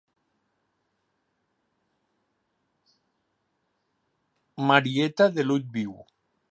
[4.71, 5.99] Marieta de l'ull viu.